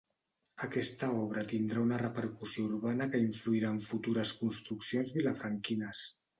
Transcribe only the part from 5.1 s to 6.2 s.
vilafranquines.